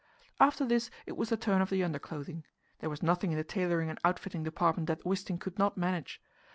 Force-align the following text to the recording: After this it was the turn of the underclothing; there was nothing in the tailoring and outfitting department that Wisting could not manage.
After 0.39 0.65
this 0.65 0.89
it 1.05 1.15
was 1.15 1.29
the 1.29 1.37
turn 1.37 1.61
of 1.61 1.69
the 1.69 1.83
underclothing; 1.83 2.43
there 2.79 2.89
was 2.89 3.03
nothing 3.03 3.31
in 3.33 3.37
the 3.37 3.43
tailoring 3.43 3.87
and 3.91 3.99
outfitting 4.03 4.41
department 4.41 4.87
that 4.87 5.05
Wisting 5.05 5.37
could 5.39 5.59
not 5.59 5.77
manage. 5.77 6.19